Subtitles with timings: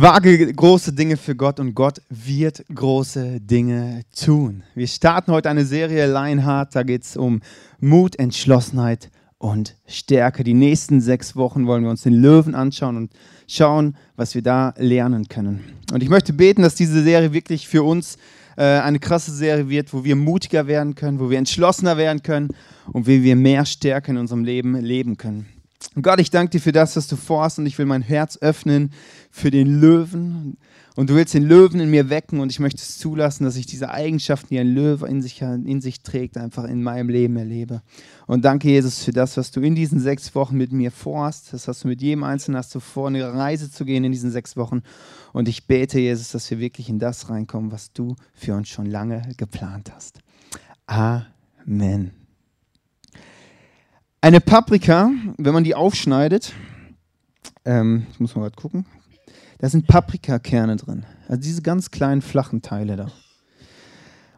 [0.00, 4.62] Wage große Dinge für Gott und Gott wird große Dinge tun.
[4.74, 7.42] Wir starten heute eine Serie Lionheart, da geht es um
[7.80, 10.42] Mut, Entschlossenheit und Stärke.
[10.42, 13.12] Die nächsten sechs Wochen wollen wir uns den Löwen anschauen und
[13.46, 15.60] schauen, was wir da lernen können.
[15.92, 18.16] Und ich möchte beten, dass diese Serie wirklich für uns
[18.56, 22.48] äh, eine krasse Serie wird, wo wir mutiger werden können, wo wir entschlossener werden können
[22.90, 25.59] und wie wir mehr Stärke in unserem Leben leben können.
[26.00, 28.38] Und Gott, ich danke dir für das, was du vorhast und ich will mein Herz
[28.40, 28.90] öffnen
[29.30, 30.56] für den Löwen.
[30.96, 33.66] Und du willst den Löwen in mir wecken und ich möchte es zulassen, dass ich
[33.66, 37.82] diese Eigenschaften, die ein Löwe in sich, in sich trägt, einfach in meinem Leben erlebe.
[38.26, 41.52] Und danke, Jesus, für das, was du in diesen sechs Wochen mit mir vorhast.
[41.52, 44.30] Das hast du mit jedem Einzelnen hast du vor, eine Reise zu gehen in diesen
[44.30, 44.80] sechs Wochen.
[45.34, 48.86] Und ich bete, Jesus, dass wir wirklich in das reinkommen, was du für uns schon
[48.86, 50.20] lange geplant hast.
[50.86, 52.19] Amen.
[54.22, 56.52] Eine Paprika, wenn man die aufschneidet,
[57.64, 58.84] ähm, ich muss mal gerade gucken,
[59.60, 61.06] da sind Paprikakerne drin.
[61.26, 63.10] Also diese ganz kleinen flachen Teile da.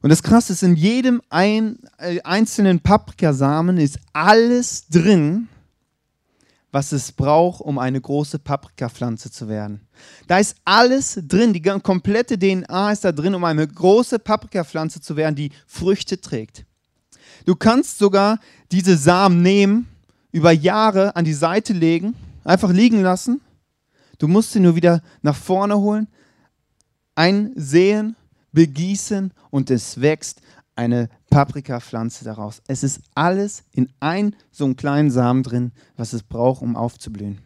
[0.00, 5.48] Und das Krasse ist, in jedem ein, äh, einzelnen Paprikasamen ist alles drin,
[6.70, 9.80] was es braucht, um eine große Paprikapflanze zu werden.
[10.28, 15.16] Da ist alles drin, die komplette DNA ist da drin, um eine große Paprikapflanze zu
[15.16, 16.66] werden, die Früchte trägt.
[17.44, 18.38] Du kannst sogar
[18.70, 19.88] diese Samen nehmen,
[20.30, 23.40] über Jahre an die Seite legen, einfach liegen lassen.
[24.18, 26.08] Du musst sie nur wieder nach vorne holen,
[27.14, 28.16] einsehen,
[28.52, 30.40] begießen und es wächst
[30.74, 32.62] eine Paprikapflanze daraus.
[32.66, 37.38] Es ist alles in ein so einen kleinen Samen drin, was es braucht, um aufzublühen.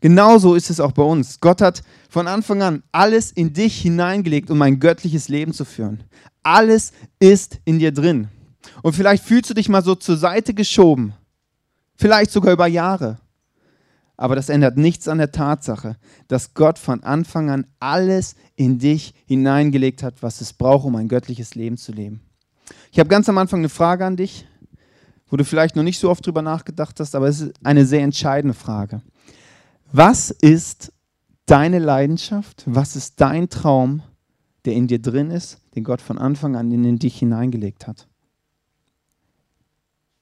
[0.00, 1.40] Genauso ist es auch bei uns.
[1.40, 6.02] Gott hat von Anfang an alles in dich hineingelegt, um ein göttliches Leben zu führen.
[6.42, 8.28] Alles ist in dir drin.
[8.82, 11.14] Und vielleicht fühlst du dich mal so zur Seite geschoben.
[11.96, 13.18] Vielleicht sogar über Jahre.
[14.16, 15.96] Aber das ändert nichts an der Tatsache,
[16.28, 21.08] dass Gott von Anfang an alles in dich hineingelegt hat, was es braucht, um ein
[21.08, 22.20] göttliches Leben zu leben.
[22.92, 24.46] Ich habe ganz am Anfang eine Frage an dich,
[25.28, 28.02] wo du vielleicht noch nicht so oft drüber nachgedacht hast, aber es ist eine sehr
[28.02, 29.00] entscheidende Frage.
[29.90, 30.92] Was ist
[31.46, 32.64] deine Leidenschaft?
[32.66, 34.02] Was ist dein Traum,
[34.66, 38.09] der in dir drin ist, den Gott von Anfang an in dich hineingelegt hat?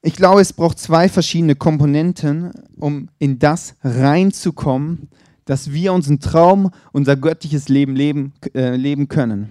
[0.00, 5.08] Ich glaube, es braucht zwei verschiedene Komponenten, um in das reinzukommen,
[5.44, 9.48] dass wir unseren Traum, unser göttliches Leben leben, äh, leben können.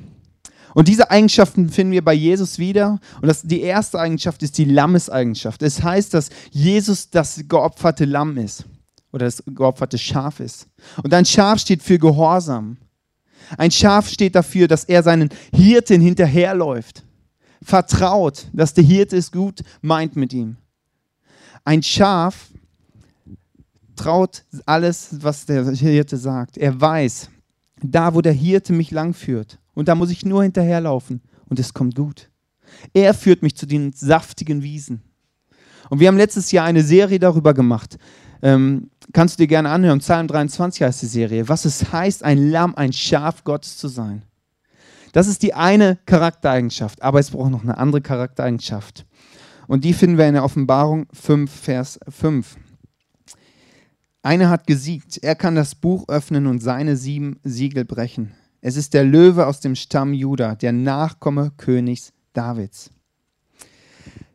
[0.74, 3.00] Und diese Eigenschaften finden wir bei Jesus wieder.
[3.20, 5.64] Und das, die erste Eigenschaft ist die Lammeseigenschaft.
[5.64, 8.64] Es heißt, dass Jesus das geopferte Lamm ist
[9.12, 10.68] oder das geopferte Schaf ist.
[11.02, 12.78] Und ein Schaf steht für Gehorsam.
[13.58, 17.04] Ein Schaf steht dafür, dass er seinen Hirten hinterherläuft
[17.62, 20.58] vertraut, dass der Hirte es gut meint mit ihm.
[21.64, 22.50] Ein Schaf
[23.96, 26.58] traut alles, was der Hirte sagt.
[26.58, 27.30] Er weiß,
[27.82, 31.96] da wo der Hirte mich langführt, und da muss ich nur hinterherlaufen und es kommt
[31.96, 32.30] gut.
[32.94, 35.02] Er führt mich zu den saftigen Wiesen.
[35.90, 37.98] Und wir haben letztes Jahr eine Serie darüber gemacht.
[38.42, 40.00] Ähm, kannst du dir gerne anhören.
[40.00, 41.48] Psalm 23 heißt die Serie.
[41.48, 44.24] Was es heißt, ein Lamm, ein Schaf Gottes zu sein.
[45.18, 49.08] Das ist die eine Charaktereigenschaft, aber es braucht noch eine andere Charaktereigenschaft.
[49.66, 52.56] Und die finden wir in der Offenbarung 5, Vers 5.
[54.22, 58.34] Einer hat gesiegt, er kann das Buch öffnen und seine sieben Siegel brechen.
[58.62, 62.92] Es ist der Löwe aus dem Stamm Juda, der Nachkomme Königs Davids.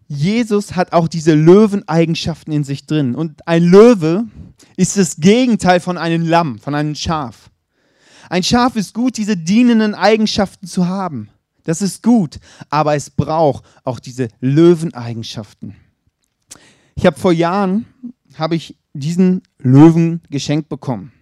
[0.08, 3.14] Jesus hat auch diese Löweneigenschaften in sich drin.
[3.14, 4.24] Und ein Löwe
[4.76, 7.51] ist das Gegenteil von einem Lamm, von einem Schaf.
[8.28, 11.28] Ein Schaf ist gut, diese dienenden Eigenschaften zu haben.
[11.64, 12.38] Das ist gut,
[12.70, 15.76] aber es braucht auch diese Löweneigenschaften.
[16.94, 17.86] Ich habe vor Jahren
[18.36, 21.12] habe ich diesen Löwen geschenkt bekommen.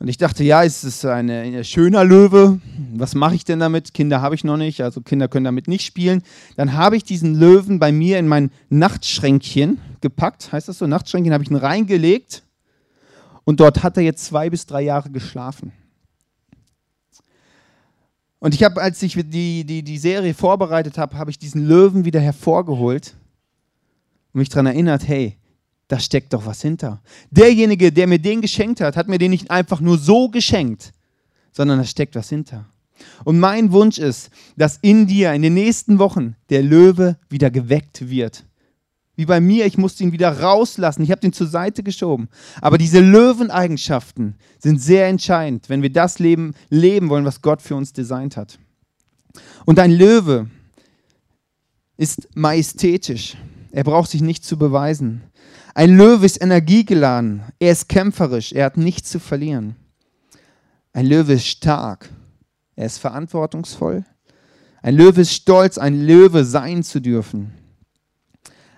[0.00, 2.60] Und ich dachte, ja, es ist ein, ein schöner Löwe.
[2.94, 3.94] Was mache ich denn damit?
[3.94, 6.22] Kinder habe ich noch nicht, also Kinder können damit nicht spielen.
[6.56, 10.52] Dann habe ich diesen Löwen bei mir in mein Nachtschränkchen gepackt.
[10.52, 10.86] Heißt das so?
[10.86, 12.44] Nachtschränkchen habe ich ihn reingelegt
[13.48, 15.72] und dort hat er jetzt zwei bis drei Jahre geschlafen.
[18.40, 22.04] Und ich habe, als ich die, die, die Serie vorbereitet habe, habe ich diesen Löwen
[22.04, 23.16] wieder hervorgeholt
[24.34, 25.38] und mich daran erinnert, hey,
[25.88, 27.00] da steckt doch was hinter.
[27.30, 30.92] Derjenige, der mir den geschenkt hat, hat mir den nicht einfach nur so geschenkt,
[31.50, 32.66] sondern da steckt was hinter.
[33.24, 34.28] Und mein Wunsch ist,
[34.58, 38.44] dass in dir in den nächsten Wochen der Löwe wieder geweckt wird
[39.18, 41.02] wie bei mir, ich musste ihn wieder rauslassen.
[41.02, 42.28] Ich habe ihn zur Seite geschoben.
[42.60, 47.74] Aber diese Löweneigenschaften sind sehr entscheidend, wenn wir das Leben leben wollen, was Gott für
[47.74, 48.60] uns designt hat.
[49.66, 50.48] Und ein Löwe
[51.96, 53.36] ist majestätisch.
[53.72, 55.22] Er braucht sich nicht zu beweisen.
[55.74, 57.42] Ein Löwe ist energiegeladen.
[57.58, 58.52] Er ist kämpferisch.
[58.52, 59.74] Er hat nichts zu verlieren.
[60.92, 62.08] Ein Löwe ist stark.
[62.76, 64.04] Er ist verantwortungsvoll.
[64.80, 67.52] Ein Löwe ist stolz, ein Löwe sein zu dürfen.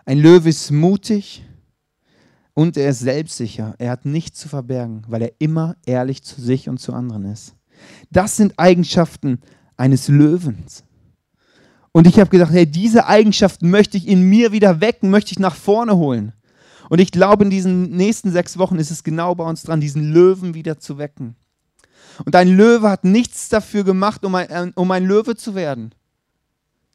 [0.05, 1.45] Ein Löwe ist mutig
[2.55, 3.75] und er ist selbstsicher.
[3.79, 7.55] Er hat nichts zu verbergen, weil er immer ehrlich zu sich und zu anderen ist.
[8.11, 9.41] Das sind Eigenschaften
[9.77, 10.85] eines Löwens.
[11.93, 15.39] Und ich habe gedacht, hey, diese Eigenschaften möchte ich in mir wieder wecken, möchte ich
[15.39, 16.33] nach vorne holen.
[16.89, 20.13] Und ich glaube, in diesen nächsten sechs Wochen ist es genau bei uns dran, diesen
[20.13, 21.37] Löwen wieder zu wecken.
[22.25, 25.95] Und ein Löwe hat nichts dafür gemacht, um ein, äh, um ein Löwe zu werden.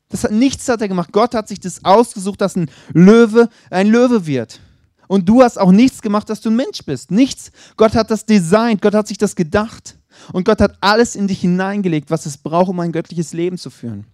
[0.10, 1.12] Das hat nichts hat er gemacht.
[1.12, 4.60] Gott hat sich das ausgesucht, dass ein Löwe ein Löwe wird.
[5.08, 7.12] Und du hast auch nichts gemacht, dass du ein Mensch bist.
[7.12, 7.52] Nichts.
[7.78, 8.82] Gott hat das designt.
[8.82, 9.98] Gott hat sich das gedacht.
[10.32, 13.70] Und Gott hat alles in dich hineingelegt, was es braucht, um ein göttliches Leben zu
[13.70, 14.06] führen.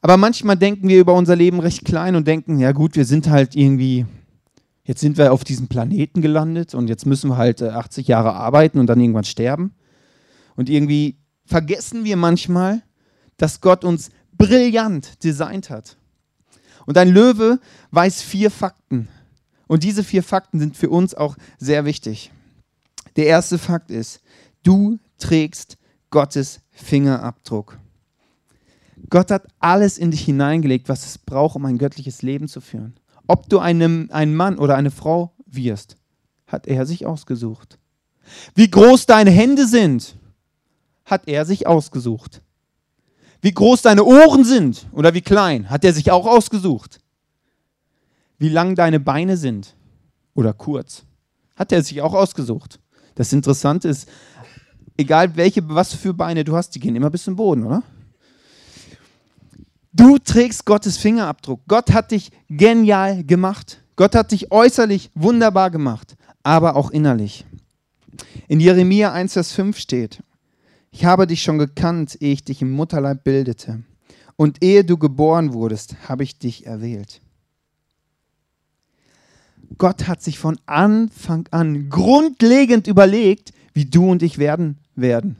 [0.00, 3.30] Aber manchmal denken wir über unser Leben recht klein und denken, ja gut, wir sind
[3.30, 4.04] halt irgendwie,
[4.82, 8.32] jetzt sind wir auf diesem Planeten gelandet und jetzt müssen wir halt 80 äh, Jahre
[8.32, 9.74] arbeiten und dann irgendwann sterben.
[10.56, 12.82] Und irgendwie vergessen wir manchmal,
[13.36, 15.96] dass Gott uns brillant designt hat.
[16.86, 19.08] Und ein Löwe weiß vier Fakten.
[19.68, 22.30] Und diese vier Fakten sind für uns auch sehr wichtig.
[23.16, 24.20] Der erste Fakt ist,
[24.62, 25.76] du trägst
[26.10, 27.78] Gottes Fingerabdruck.
[29.10, 32.94] Gott hat alles in dich hineingelegt, was es braucht, um ein göttliches Leben zu führen.
[33.26, 35.96] Ob du einem, ein Mann oder eine Frau wirst,
[36.46, 37.78] hat er sich ausgesucht.
[38.54, 40.16] Wie groß deine Hände sind,
[41.04, 42.42] hat er sich ausgesucht.
[43.42, 47.00] Wie groß deine Ohren sind oder wie klein, hat er sich auch ausgesucht.
[48.38, 49.74] Wie lang deine Beine sind
[50.34, 51.02] oder kurz,
[51.56, 52.78] hat er sich auch ausgesucht.
[53.16, 54.08] Das Interessante ist,
[54.96, 57.82] egal welche, was für Beine du hast, die gehen immer bis zum Boden, oder?
[59.92, 61.60] Du trägst Gottes Fingerabdruck.
[61.66, 63.82] Gott hat dich genial gemacht.
[63.96, 67.44] Gott hat dich äußerlich wunderbar gemacht, aber auch innerlich.
[68.46, 70.22] In Jeremia 1, Vers 5 steht,
[70.92, 73.82] ich habe dich schon gekannt, ehe ich dich im Mutterleib bildete.
[74.36, 77.20] Und ehe du geboren wurdest, habe ich dich erwählt.
[79.78, 85.36] Gott hat sich von Anfang an grundlegend überlegt, wie du und ich werden werden.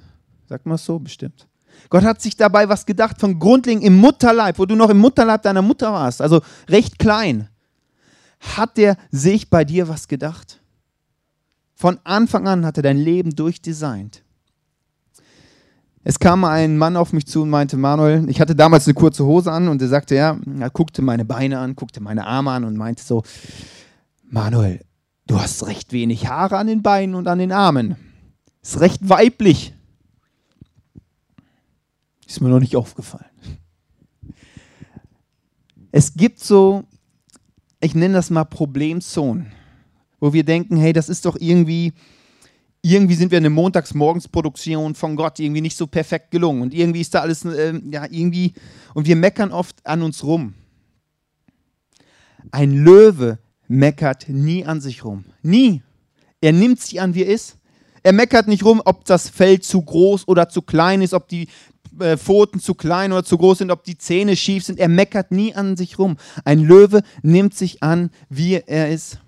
[0.48, 1.46] Sagt man es so bestimmt.
[1.90, 5.42] Gott hat sich dabei was gedacht von grundlegend im Mutterleib, wo du noch im Mutterleib
[5.42, 7.48] deiner Mutter warst, also recht klein.
[8.40, 10.60] Hat der sich bei dir was gedacht?
[11.74, 14.22] Von Anfang an hat er dein Leben durchdesignt.
[16.04, 19.24] Es kam ein Mann auf mich zu und meinte, Manuel, ich hatte damals eine kurze
[19.24, 22.64] Hose an und er sagte, ja, er guckte meine Beine an, guckte meine Arme an
[22.64, 23.22] und meinte so,
[24.24, 24.80] Manuel,
[25.26, 27.96] du hast recht wenig Haare an den Beinen und an den Armen.
[28.62, 29.74] Ist recht weiblich.
[32.26, 33.26] Ist mir noch nicht aufgefallen.
[35.92, 36.84] Es gibt so,
[37.80, 39.52] ich nenne das mal Problemzonen,
[40.18, 41.92] wo wir denken, hey, das ist doch irgendwie,
[42.82, 47.14] irgendwie sind wir eine Montagsmorgensproduktion von Gott irgendwie nicht so perfekt gelungen und irgendwie ist
[47.14, 48.54] da alles, äh, ja, irgendwie,
[48.94, 50.54] und wir meckern oft an uns rum.
[52.50, 53.38] Ein Löwe
[53.68, 55.24] meckert nie an sich rum.
[55.42, 55.82] Nie.
[56.40, 57.56] Er nimmt sich an, wie er ist.
[58.02, 61.46] Er meckert nicht rum, ob das Feld zu groß oder zu klein ist, ob die
[62.00, 64.80] äh, Pfoten zu klein oder zu groß sind, ob die Zähne schief sind.
[64.80, 66.16] Er meckert nie an sich rum.
[66.44, 69.20] Ein Löwe nimmt sich an, wie er ist.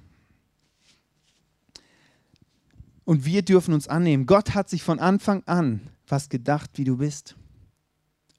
[3.05, 4.27] Und wir dürfen uns annehmen.
[4.27, 7.35] Gott hat sich von Anfang an was gedacht, wie du bist.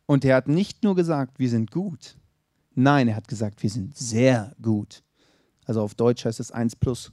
[0.05, 2.15] Und er hat nicht nur gesagt, wir sind gut.
[2.75, 5.01] Nein, er hat gesagt, wir sind sehr gut.
[5.65, 7.12] Also auf Deutsch heißt es 1 plus.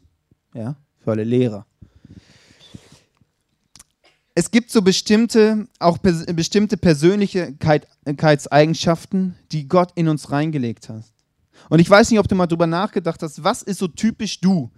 [0.55, 1.65] Ja, für alle Lehrer.
[4.35, 11.05] Es gibt so bestimmte, auch pers bestimmte Persönlichkeitseigenschaften, die Gott in uns reingelegt hat.
[11.69, 14.71] Und ich weiß nicht, ob du mal drüber nachgedacht hast, was ist so typisch du?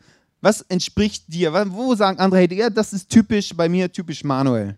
[0.44, 1.54] Was entspricht dir?
[1.70, 4.76] Wo sagen andere, hey, ja, das ist typisch, bei mir typisch Manuel.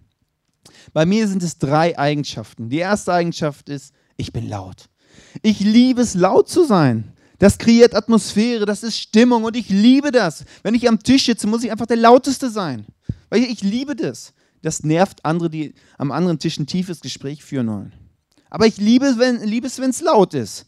[0.93, 2.71] Bei mir sind es drei Eigenschaften.
[2.71, 4.89] Die erste Eigenschaft ist, ich bin laut.
[5.43, 7.13] Ich liebe es, laut zu sein.
[7.41, 10.45] Das kreiert Atmosphäre, das ist Stimmung und ich liebe das.
[10.63, 12.87] Wenn ich am Tisch sitze, muss ich einfach der Lauteste sein.
[13.29, 14.35] Weil ich liebe das.
[14.63, 17.93] Das nervt andere, die am anderen Tisch ein tiefes Gespräch führen wollen.
[18.51, 20.67] Aber ich liebe es, wenn es laut ist.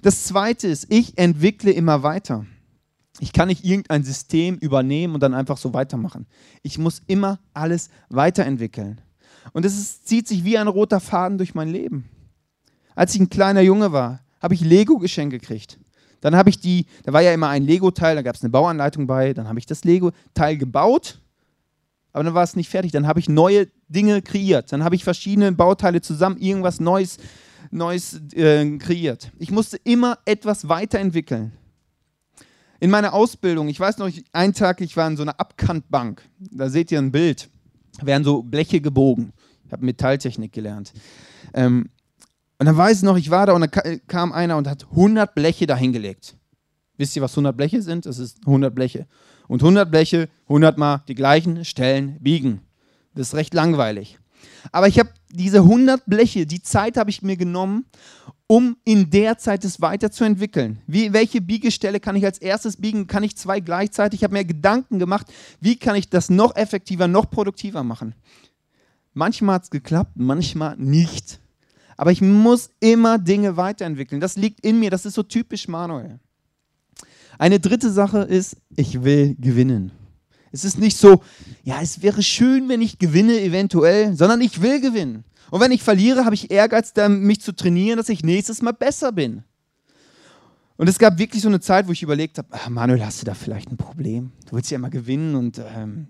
[0.00, 2.46] Das zweite ist, ich entwickle immer weiter.
[3.20, 6.26] Ich kann nicht irgendein System übernehmen und dann einfach so weitermachen.
[6.62, 9.00] Ich muss immer alles weiterentwickeln.
[9.52, 12.08] Und es zieht sich wie ein roter Faden durch mein Leben.
[12.94, 15.78] Als ich ein kleiner Junge war, habe ich Lego geschenkt gekriegt.
[16.20, 19.06] Dann habe ich die, da war ja immer ein Lego-Teil, da gab es eine Bauanleitung
[19.06, 21.20] bei, dann habe ich das Lego-Teil gebaut,
[22.14, 22.92] aber dann war es nicht fertig.
[22.92, 24.72] Dann habe ich neue Dinge kreiert.
[24.72, 27.18] Dann habe ich verschiedene Bauteile zusammen irgendwas Neues
[27.70, 29.32] Neues äh, kreiert.
[29.38, 31.52] Ich musste immer etwas weiterentwickeln.
[32.84, 36.20] In meiner Ausbildung, ich weiß noch, einen Tag, ich war in so einer Abkantbank.
[36.50, 37.48] Da seht ihr ein Bild.
[37.98, 39.32] Da werden so Bleche gebogen.
[39.64, 40.92] Ich habe Metalltechnik gelernt.
[41.54, 41.88] Ähm,
[42.58, 45.34] und dann weiß ich noch, ich war da und dann kam einer und hat 100
[45.34, 46.36] Bleche dahingelegt.
[46.98, 48.04] Wisst ihr, was 100 Bleche sind?
[48.04, 49.06] Das ist 100 Bleche.
[49.48, 52.60] Und 100 Bleche, 100 Mal die gleichen Stellen biegen.
[53.14, 54.18] Das ist recht langweilig.
[54.72, 57.86] Aber ich habe diese 100 Bleche, die Zeit habe ich mir genommen,
[58.46, 60.78] um in der Zeit es weiterzuentwickeln.
[60.86, 63.06] Wie, welche Biegestelle kann ich als erstes biegen?
[63.06, 64.20] Kann ich zwei gleichzeitig?
[64.20, 65.26] Ich habe mir Gedanken gemacht,
[65.60, 68.14] wie kann ich das noch effektiver, noch produktiver machen.
[69.14, 71.40] Manchmal hat es geklappt, manchmal nicht.
[71.96, 74.20] Aber ich muss immer Dinge weiterentwickeln.
[74.20, 76.18] Das liegt in mir, das ist so typisch Manuel.
[77.38, 79.92] Eine dritte Sache ist, ich will gewinnen.
[80.54, 81.20] Es ist nicht so,
[81.64, 85.24] ja, es wäre schön, wenn ich gewinne eventuell, sondern ich will gewinnen.
[85.50, 89.10] Und wenn ich verliere, habe ich Ehrgeiz, mich zu trainieren, dass ich nächstes Mal besser
[89.10, 89.42] bin.
[90.76, 93.26] Und es gab wirklich so eine Zeit, wo ich überlegt habe, ach, Manuel, hast du
[93.26, 94.30] da vielleicht ein Problem?
[94.48, 96.06] Du willst ja immer gewinnen und ähm,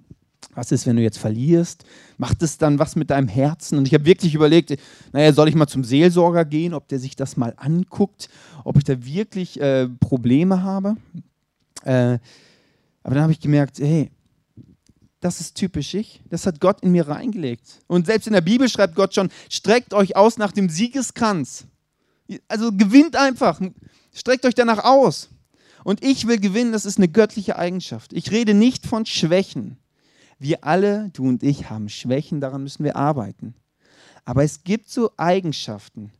[0.54, 1.84] was ist, wenn du jetzt verlierst?
[2.18, 3.78] Macht es dann was mit deinem Herzen?
[3.78, 4.76] Und ich habe wirklich überlegt,
[5.14, 8.28] naja, soll ich mal zum Seelsorger gehen, ob der sich das mal anguckt,
[8.62, 10.96] ob ich da wirklich äh, Probleme habe?
[11.82, 12.18] Äh,
[13.02, 14.10] aber dann habe ich gemerkt, hey,
[15.24, 16.20] das ist typisch ich.
[16.28, 17.80] Das hat Gott in mir reingelegt.
[17.86, 21.64] Und selbst in der Bibel schreibt Gott schon, streckt euch aus nach dem Siegeskranz.
[22.46, 23.58] Also gewinnt einfach.
[24.12, 25.30] Streckt euch danach aus.
[25.82, 28.12] Und ich will gewinnen, das ist eine göttliche Eigenschaft.
[28.12, 29.78] Ich rede nicht von Schwächen.
[30.38, 33.54] Wir alle, du und ich, haben Schwächen, daran müssen wir arbeiten.
[34.26, 36.12] Aber es gibt so Eigenschaften,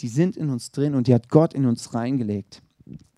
[0.00, 2.60] die sind in uns drin und die hat Gott in uns reingelegt.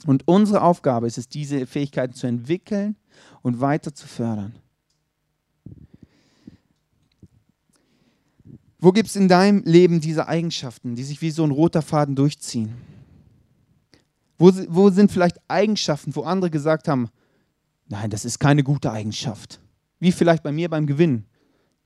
[0.07, 2.95] Und unsere Aufgabe ist es, diese Fähigkeiten zu entwickeln
[3.43, 4.55] und weiter zu fördern.
[8.85, 12.15] Wo gibt es in deinem Leben diese Eigenschaften, die sich wie so ein roter Faden
[12.15, 12.75] durchziehen?
[14.37, 17.09] Wo, wo sind vielleicht Eigenschaften, wo andere gesagt haben,
[17.89, 19.59] nein, das ist keine gute Eigenschaft.
[20.01, 21.25] Wie vielleicht bei mir beim Gewinn.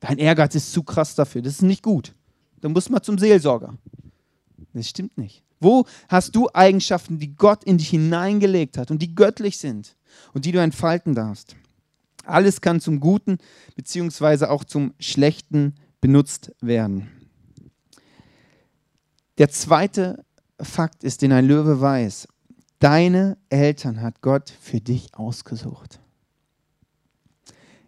[0.00, 2.16] Dein Ehrgeiz ist zu krass dafür, das ist nicht gut.
[2.62, 3.78] Dann musst du mal zum Seelsorger.
[4.72, 5.44] Das stimmt nicht.
[5.60, 9.94] Wo hast du Eigenschaften, die Gott in dich hineingelegt hat und die göttlich sind
[10.34, 11.54] und die du entfalten darfst?
[12.24, 13.38] Alles kann zum Guten
[13.76, 17.08] beziehungsweise auch zum Schlechten benutzt werden.
[19.38, 20.24] Der zweite
[20.60, 22.28] Fakt ist, den ein Löwe weiß.
[22.80, 26.00] Deine Eltern hat Gott für dich ausgesucht.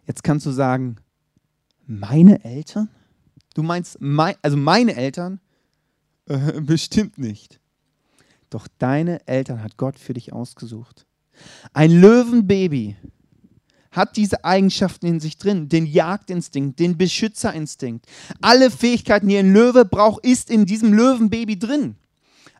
[0.05, 0.97] Jetzt kannst du sagen,
[1.85, 2.89] meine Eltern?
[3.53, 5.39] Du meinst, mein, also meine Eltern?
[6.25, 7.59] Äh, bestimmt nicht.
[8.49, 11.05] Doch deine Eltern hat Gott für dich ausgesucht.
[11.73, 12.97] Ein Löwenbaby
[13.91, 15.69] hat diese Eigenschaften in sich drin.
[15.69, 18.05] Den Jagdinstinkt, den Beschützerinstinkt.
[18.41, 21.95] Alle Fähigkeiten, die ein Löwe braucht, ist in diesem Löwenbaby drin.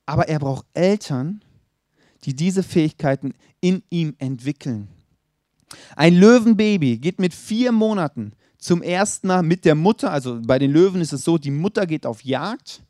[0.06, 1.42] Aber er braucht Eltern,
[2.26, 4.90] die diese Fähigkeiten in ihm entwickeln.
[5.96, 10.72] Ein Löwenbaby geht mit vier Monaten zum ersten Mal mit der Mutter, also bei den
[10.72, 12.84] Löwen ist es so, die Mutter geht auf Jagd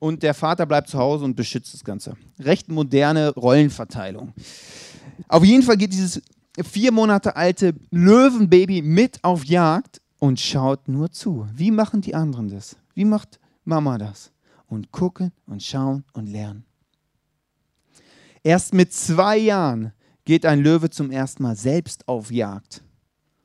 [0.00, 2.16] und der Vater bleibt zu Hause und beschützt das Ganze.
[2.40, 4.32] Recht moderne Rollenverteilung.
[5.28, 6.20] Auf jeden Fall geht dieses
[6.62, 11.46] vier Monate alte Löwenbaby mit auf Jagd und schaut nur zu.
[11.54, 12.76] Wie machen die anderen das?
[12.94, 14.30] Wie macht Mama das?
[14.68, 16.64] Und gucken und schauen und lernen.
[18.42, 19.92] Erst mit zwei Jahren
[20.24, 22.82] geht ein Löwe zum ersten Mal selbst auf Jagd.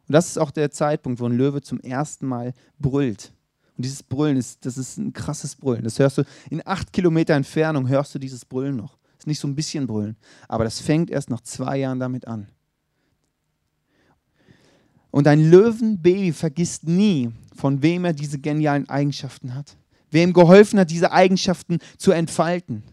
[0.08, 3.34] Und das ist auch der Zeitpunkt, wo ein Löwe zum ersten Mal brüllt.
[3.78, 5.84] Und dieses Brüllen ist, das ist ein krasses Brüllen.
[5.84, 8.98] Das hörst du in acht Kilometer Entfernung, hörst du dieses Brüllen noch.
[9.14, 12.28] Das ist nicht so ein bisschen Brüllen, aber das fängt erst nach zwei Jahren damit
[12.28, 12.48] an.
[15.12, 19.76] Und ein Löwenbaby vergisst nie, von wem er diese genialen Eigenschaften hat.
[20.12, 22.84] Wer ihm geholfen hat, diese Eigenschaften zu entfalten.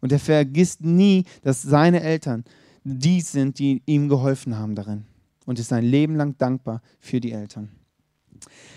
[0.00, 2.44] Und er vergisst nie, dass seine Eltern
[2.84, 5.04] die sind, die ihm geholfen haben darin.
[5.44, 7.68] Und ist sein Leben lang dankbar für die Eltern.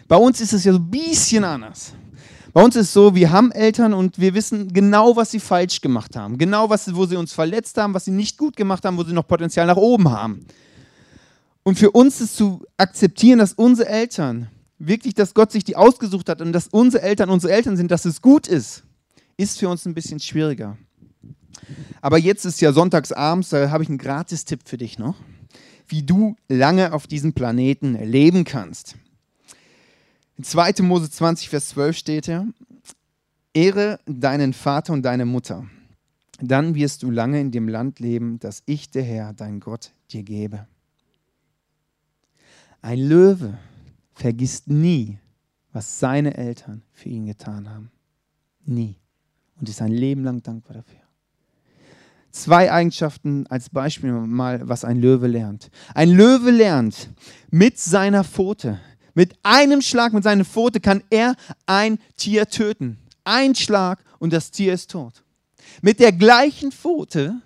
[0.07, 1.93] Bei uns ist es ja so ein bisschen anders.
[2.51, 5.81] Bei uns ist es so, wir haben Eltern und wir wissen genau, was sie falsch
[5.81, 6.37] gemacht haben.
[6.39, 9.13] Genau, was, wo sie uns verletzt haben, was sie nicht gut gemacht haben, wo sie
[9.13, 10.45] noch Potenzial nach oben haben.
[11.63, 16.29] Und für uns ist zu akzeptieren, dass unsere Eltern, wirklich, dass Gott sich die ausgesucht
[16.29, 18.83] hat und dass unsere Eltern unsere Eltern sind, dass es gut ist,
[19.37, 20.77] ist für uns ein bisschen schwieriger.
[22.01, 25.15] Aber jetzt ist ja sonntagsabends, da habe ich einen Gratistipp für dich noch,
[25.87, 28.95] wie du lange auf diesem Planeten leben kannst.
[30.37, 30.83] In 2.
[30.83, 32.45] Mose 20, Vers 12 steht ja,
[33.53, 35.65] Ehre deinen Vater und deine Mutter,
[36.41, 40.23] dann wirst du lange in dem Land leben, das ich, der Herr, dein Gott, dir
[40.23, 40.67] gebe.
[42.81, 43.57] Ein Löwe
[44.13, 45.19] vergisst nie,
[45.71, 47.91] was seine Eltern für ihn getan haben.
[48.65, 48.95] Nie.
[49.59, 51.01] und ist ein Leben lang dankbar dafür.
[52.31, 55.69] Zwei Eigenschaften als Beispiel mal, was ein Löwe lernt.
[55.93, 57.09] Ein Löwe lernt
[57.49, 58.79] mit seiner Pfote,
[59.13, 62.99] mit einem Schlag mit seiner Pfote kann er ein Tier töten.
[63.25, 65.23] Ein Schlag und das Tier ist tot.
[65.81, 67.41] Mit der gleichen Pfote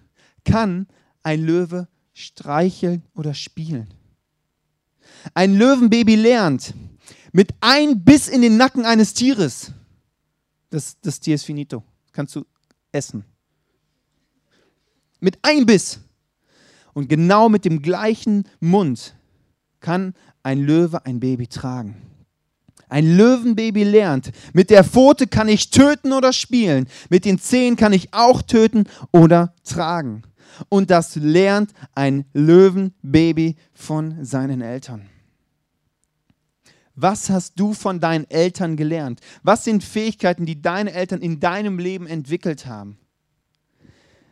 [0.45, 0.87] kann
[1.23, 3.87] ein Löwe streicheln oder spielen.
[5.33, 6.73] Ein Löwenbaby lernt
[7.31, 9.71] mit ein Biss in den Nacken eines Tieres.
[10.69, 11.83] Das, das Tier ist finito.
[12.11, 12.45] Kannst du
[12.91, 13.25] essen.
[15.19, 15.99] Mit ein Biss.
[16.93, 19.15] Und genau mit dem gleichen Mund
[19.79, 20.13] kann
[20.43, 21.95] ein Löwe ein Baby tragen.
[22.87, 27.91] Ein Löwenbaby lernt, mit der Pfote kann ich töten oder spielen, mit den Zehen kann
[27.91, 30.21] ich auch töten oder tragen.
[30.69, 35.09] Und das lernt ein Löwenbaby von seinen Eltern.
[36.95, 39.19] Was hast du von deinen Eltern gelernt?
[39.41, 42.97] Was sind Fähigkeiten, die deine Eltern in deinem Leben entwickelt haben?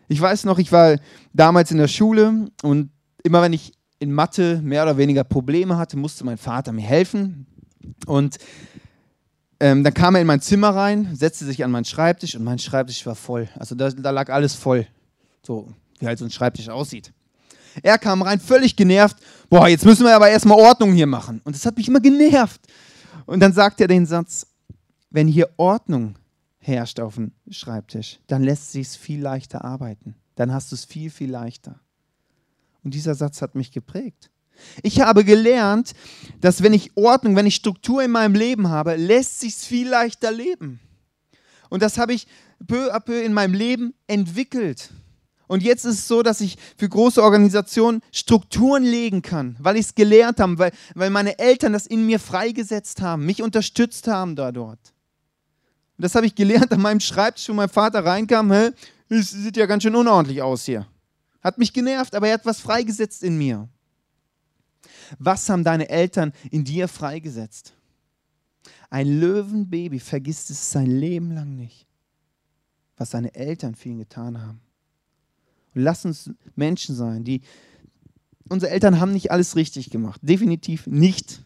[0.08, 0.98] Ich weiß noch, ich war
[1.34, 2.92] damals in der Schule und
[3.24, 7.46] immer wenn ich in Mathe mehr oder weniger Probleme hatte, musste mein Vater mir helfen.
[8.06, 8.38] Und
[9.60, 12.60] ähm, dann kam er in mein Zimmer rein, setzte sich an meinen Schreibtisch und mein
[12.60, 13.48] Schreibtisch war voll.
[13.58, 14.88] Also da, da lag alles voll.
[15.44, 17.14] So wie halt so ein Schreibtisch aussieht.
[17.84, 19.18] Er kam rein, völlig genervt.
[19.50, 21.42] Boah, jetzt müssen wir aber erstmal Ordnung hier machen.
[21.44, 22.62] Und das hat mich immer genervt.
[23.26, 24.48] Und dann sagt er den Satz:
[25.10, 26.16] Wenn hier Ordnung
[26.60, 30.16] herrscht auf dem Schreibtisch, dann lässt sich es viel leichter arbeiten.
[30.36, 31.80] Dann hast du es viel, viel leichter.
[32.84, 34.30] Und dieser Satz hat mich geprägt.
[34.84, 35.94] Ich habe gelernt,
[36.40, 39.90] dass wenn ich Ordnung, wenn ich Struktur in meinem Leben habe, lässt sich es viel
[39.90, 40.80] leichter leben.
[41.70, 42.28] Und das habe ich
[42.68, 44.90] peu à peu in meinem Leben entwickelt.
[45.52, 49.88] Und jetzt ist es so, dass ich für große Organisationen Strukturen legen kann, weil ich
[49.88, 54.38] es gelernt habe, weil, weil meine Eltern das in mir freigesetzt haben, mich unterstützt haben
[54.38, 54.80] da dort.
[55.98, 58.70] Und das habe ich gelernt an meinem Schreibtisch, wo mein Vater reinkam, hä,
[59.10, 60.88] es sieht ja ganz schön unordentlich aus hier.
[61.44, 63.68] Hat mich genervt, aber er hat was freigesetzt in mir.
[65.20, 67.74] Was haben deine Eltern in dir freigesetzt?
[68.90, 71.88] Ein Löwenbaby vergisst es sein Leben lang nicht,
[72.96, 74.62] was seine Eltern für ihn getan haben.
[75.74, 77.42] Lass uns Menschen sein, die
[78.50, 81.44] unsere Eltern haben nicht alles richtig gemacht, definitiv nicht.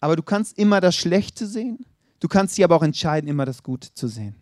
[0.00, 1.86] Aber du kannst immer das Schlechte sehen,
[2.20, 4.34] du kannst sie aber auch entscheiden, immer das Gute zu sehen.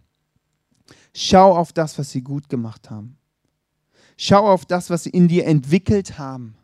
[1.14, 3.16] Schau auf das, was sie gut gemacht haben.
[4.16, 6.56] Schau auf das, was sie in dir entwickelt haben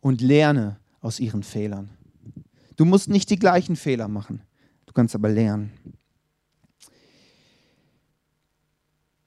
[0.00, 1.90] und lerne aus ihren Fehlern.
[2.76, 4.42] Du musst nicht die gleichen Fehler machen,
[4.86, 5.72] du kannst aber lernen.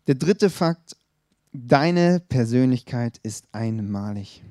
[0.08, 0.96] Der dritte Fakt,
[1.54, 4.44] deine Persönlichkeit ist einmalig.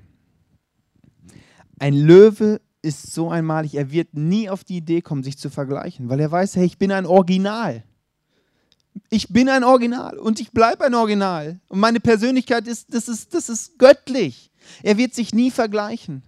[1.78, 6.08] Ein Löwe ist so einmalig, er wird nie auf die Idee kommen, sich zu vergleichen,
[6.08, 7.84] weil er weiß, hey, ich bin ein Original
[9.10, 11.60] ich bin ein Original und ich bleibe ein Original.
[11.68, 14.50] Und meine Persönlichkeit ist, das ist, das ist göttlich.
[14.82, 16.22] Er wird sich nie vergleichen.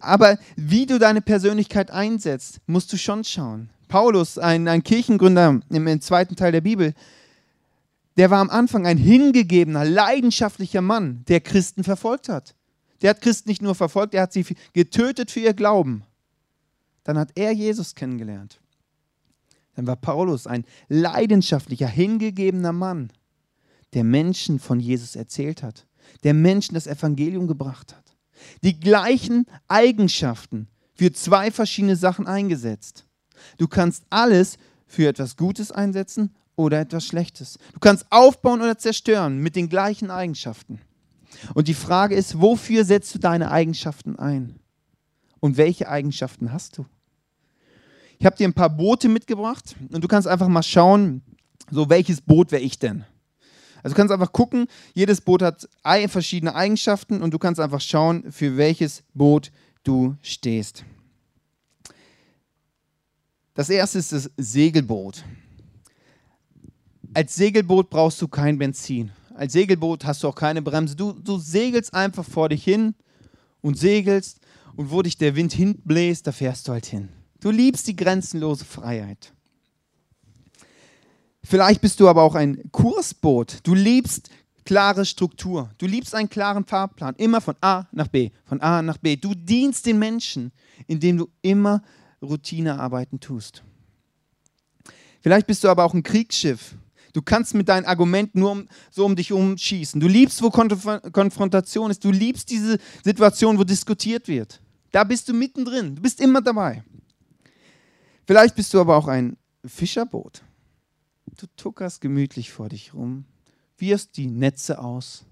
[0.00, 3.70] Aber wie du deine Persönlichkeit einsetzt, musst du schon schauen.
[3.88, 6.94] Paulus, ein, ein Kirchengründer im, im zweiten Teil der Bibel,
[8.16, 12.54] der war am Anfang ein hingegebener, leidenschaftlicher Mann, der Christen verfolgt hat.
[13.02, 16.04] Der hat Christen nicht nur verfolgt, er hat sie getötet für ihr Glauben.
[17.02, 18.60] Dann hat er Jesus kennengelernt.
[19.74, 23.10] Dann war Paulus ein leidenschaftlicher, hingegebener Mann,
[23.92, 25.86] der Menschen von Jesus erzählt hat,
[26.22, 28.16] der Menschen das Evangelium gebracht hat.
[28.62, 33.04] Die gleichen Eigenschaften für zwei verschiedene Sachen eingesetzt.
[33.58, 37.58] Du kannst alles für etwas Gutes einsetzen oder etwas Schlechtes.
[37.72, 40.80] Du kannst aufbauen oder zerstören mit den gleichen Eigenschaften.
[41.54, 44.60] Und die Frage ist, wofür setzt du deine Eigenschaften ein?
[45.40, 46.86] Und welche Eigenschaften hast du?
[48.18, 51.22] Ich habe dir ein paar Boote mitgebracht und du kannst einfach mal schauen,
[51.70, 53.04] so welches Boot wäre ich denn?
[53.82, 55.68] Also du kannst einfach gucken, jedes Boot hat
[56.06, 60.84] verschiedene Eigenschaften und du kannst einfach schauen, für welches Boot du stehst.
[63.52, 65.22] Das erste ist das Segelboot.
[67.14, 69.12] Als Segelboot brauchst du kein Benzin.
[69.34, 70.96] Als Segelboot hast du auch keine Bremse.
[70.96, 72.96] Du, du segelst einfach vor dich hin
[73.60, 74.40] und segelst
[74.74, 77.08] und wo dich der Wind hinbläst, da fährst du halt hin.
[77.38, 79.32] Du liebst die grenzenlose Freiheit.
[81.44, 83.58] Vielleicht bist du aber auch ein Kursboot.
[83.62, 84.30] Du liebst
[84.64, 85.70] klare Struktur.
[85.78, 87.14] Du liebst einen klaren Fahrplan.
[87.16, 89.14] Immer von A nach B, von A nach B.
[89.14, 90.50] Du dienst den Menschen,
[90.88, 91.82] indem du immer
[92.20, 93.62] Routinearbeiten tust.
[95.20, 96.74] Vielleicht bist du aber auch ein Kriegsschiff.
[97.14, 100.00] Du kannst mit deinen Argumenten nur um, so um dich umschießen.
[100.00, 102.04] Du liebst, wo Konf Konfrontation ist.
[102.04, 104.60] Du liebst diese Situation, wo diskutiert wird.
[104.90, 105.94] Da bist du mittendrin.
[105.94, 106.82] Du bist immer dabei.
[108.26, 110.42] Vielleicht bist du aber auch ein Fischerboot.
[111.38, 113.24] du tuckerst gemütlich vor dich rum,
[113.78, 115.24] wirst die Netze aus,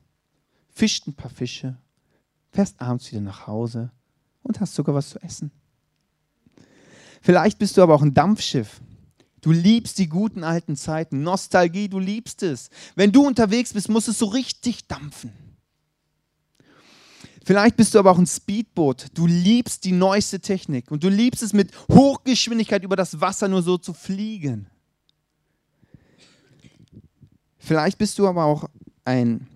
[0.72, 1.76] fischt ein paar Fische,
[2.50, 3.90] fährst abends wieder nach Hause
[4.42, 5.50] und hast sogar was zu essen.
[7.20, 8.80] Vielleicht bist du aber auch ein Dampfschiff.
[9.42, 12.70] Du liebst die guten alten Zeiten, Nostalgie, du liebst es.
[12.94, 15.32] Wenn du unterwegs bist, muss es so richtig dampfen.
[17.44, 19.06] Vielleicht bist du aber auch ein Speedboot.
[19.14, 23.62] Du liebst die neueste Technik und du liebst es mit Hochgeschwindigkeit über das Wasser nur
[23.62, 24.68] so zu fliegen.
[27.58, 28.70] Vielleicht bist du aber auch
[29.04, 29.48] ein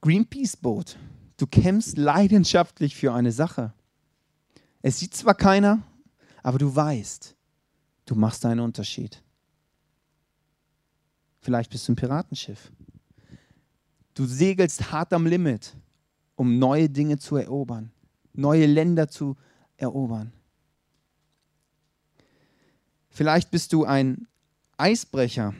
[0.00, 0.96] Greenpeace-Boot.
[1.36, 3.74] Du kämpfst leidenschaftlich für eine Sache.
[4.80, 5.82] Es sieht zwar keiner,
[6.42, 7.34] aber du weißt,
[8.08, 9.22] du machst einen Unterschied.
[11.40, 12.72] Vielleicht bist du ein Piratenschiff.
[14.14, 15.76] Du segelst hart am Limit,
[16.34, 17.92] um neue Dinge zu erobern,
[18.32, 19.36] neue Länder zu
[19.76, 20.32] erobern.
[23.10, 24.26] Vielleicht bist du ein
[24.76, 25.54] Eisbrecher.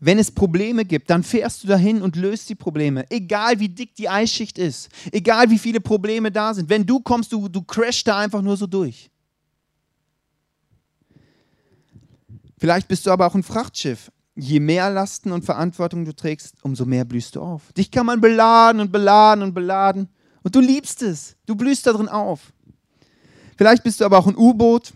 [0.00, 3.10] Wenn es Probleme gibt, dann fährst du dahin und löst die Probleme.
[3.10, 6.68] Egal wie dick die Eisschicht ist, egal wie viele Probleme da sind.
[6.68, 9.10] Wenn du kommst, du, du crashst da einfach nur so durch.
[12.58, 14.10] Vielleicht bist du aber auch ein Frachtschiff.
[14.34, 17.72] Je mehr Lasten und Verantwortung du trägst, umso mehr blühst du auf.
[17.72, 20.08] Dich kann man beladen und beladen und beladen.
[20.42, 21.36] Und du liebst es.
[21.46, 22.52] Du blühst darin auf.
[23.56, 24.92] Vielleicht bist du aber auch ein U-Boot.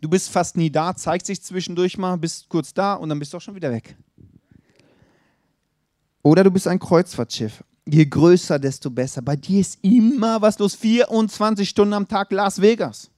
[0.00, 3.32] Du bist fast nie da, zeigst dich zwischendurch mal, bist kurz da und dann bist
[3.32, 3.96] du auch schon wieder weg.
[6.22, 7.62] Oder du bist ein Kreuzfahrtschiff.
[7.88, 9.22] Je größer, desto besser.
[9.22, 10.74] Bei dir ist immer was los.
[10.74, 13.10] 24 Stunden am Tag Las Vegas.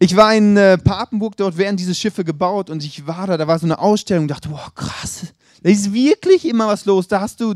[0.00, 3.48] Ich war in äh, Papenburg, dort werden diese Schiffe gebaut und ich war da, da
[3.48, 5.26] war so eine Ausstellung und dachte, boah, krass,
[5.62, 7.08] da ist wirklich immer was los.
[7.08, 7.54] Da hast du,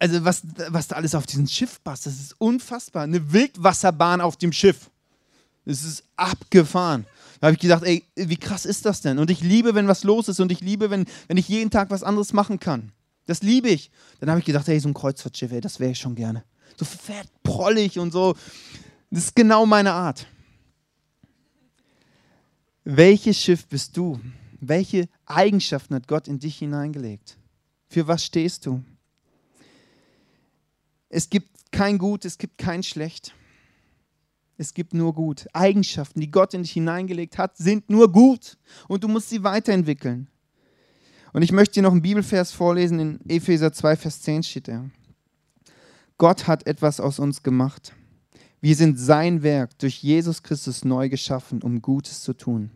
[0.00, 3.04] also was, was da alles auf diesem Schiff passt, das ist unfassbar.
[3.04, 4.90] Eine Wildwasserbahn auf dem Schiff.
[5.64, 7.06] Das ist abgefahren.
[7.40, 9.18] Da habe ich gedacht, ey, wie krass ist das denn?
[9.18, 11.90] Und ich liebe, wenn was los ist und ich liebe, wenn, wenn ich jeden Tag
[11.90, 12.90] was anderes machen kann.
[13.26, 13.90] Das liebe ich.
[14.18, 16.42] Dann habe ich gedacht, ey, so ein Kreuzfahrtschiff, ey, das wäre ich schon gerne.
[16.76, 18.34] So fett, prollig und so.
[19.10, 20.26] Das ist genau meine Art.
[22.84, 24.20] Welches Schiff bist du?
[24.60, 27.38] Welche Eigenschaften hat Gott in dich hineingelegt?
[27.88, 28.84] Für was stehst du?
[31.08, 33.34] Es gibt kein Gut, es gibt kein Schlecht.
[34.58, 35.46] Es gibt nur gut.
[35.52, 40.28] Eigenschaften, die Gott in dich hineingelegt hat, sind nur gut und du musst sie weiterentwickeln.
[41.32, 44.90] Und ich möchte dir noch einen Bibelvers vorlesen, in Epheser 2, Vers 10 steht er.
[46.18, 47.92] Gott hat etwas aus uns gemacht.
[48.64, 52.70] Wir sind sein Werk durch Jesus Christus neu geschaffen, um Gutes zu tun.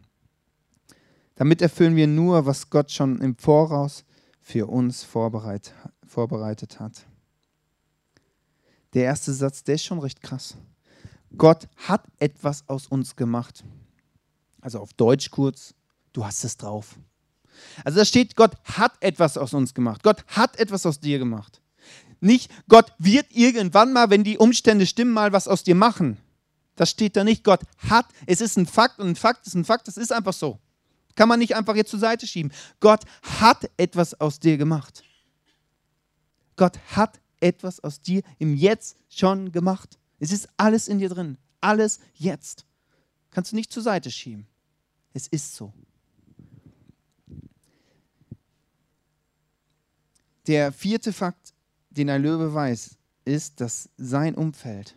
[1.34, 4.04] Damit erfüllen wir nur, was Gott schon im Voraus
[4.38, 5.72] für uns vorbereit,
[6.06, 7.06] vorbereitet hat.
[8.92, 10.58] Der erste Satz, der ist schon recht krass.
[11.38, 13.64] Gott hat etwas aus uns gemacht.
[14.60, 15.72] Also auf Deutsch kurz,
[16.12, 16.98] du hast es drauf.
[17.82, 20.02] Also da steht, Gott hat etwas aus uns gemacht.
[20.02, 21.62] Gott hat etwas aus dir gemacht.
[22.20, 26.18] Nicht, Gott wird irgendwann mal, wenn die Umstände stimmen, mal was aus dir machen.
[26.76, 27.44] Das steht da nicht.
[27.44, 30.32] Gott hat, es ist ein Fakt und ein Fakt ist ein Fakt, das ist einfach
[30.32, 30.58] so.
[31.16, 32.52] Kann man nicht einfach jetzt zur Seite schieben.
[32.78, 33.04] Gott
[33.40, 35.02] hat etwas aus dir gemacht.
[36.56, 39.98] Gott hat etwas aus dir im Jetzt schon gemacht.
[40.20, 41.38] Es ist alles in dir drin.
[41.60, 42.64] Alles jetzt.
[43.30, 44.46] Kannst du nicht zur Seite schieben.
[45.12, 45.72] Es ist so.
[50.46, 51.52] Der vierte Fakt
[51.98, 54.96] den ein Löwe weiß, ist, dass sein Umfeld